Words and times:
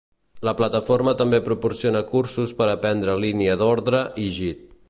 La 0.47 0.53
plataforma 0.61 1.13
també 1.19 1.41
proporciona 1.51 2.03
cursos 2.13 2.57
per 2.63 2.71
aprendre 2.73 3.19
línia 3.27 3.63
d'ordre 3.65 4.05
i 4.27 4.31
Git. 4.41 4.71